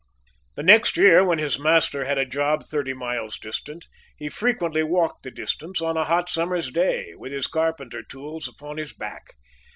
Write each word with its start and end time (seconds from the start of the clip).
The 0.55 0.63
next 0.63 0.97
year 0.97 1.23
when 1.23 1.37
his 1.37 1.59
master 1.59 2.05
had 2.05 2.17
a 2.17 2.25
job 2.25 2.65
thirty 2.65 2.91
miles 2.91 3.37
distant, 3.37 3.85
he 4.17 4.29
frequently 4.29 4.81
walked 4.81 5.21
the 5.21 5.29
distance 5.29 5.79
on 5.79 5.95
a 5.95 6.05
hot 6.05 6.27
summer's 6.27 6.71
day, 6.71 7.13
with 7.15 7.31
his 7.31 7.45
carpenter's 7.45 8.07
tools 8.09 8.47
upon 8.47 8.77
his 8.77 8.93
back. 8.93 9.33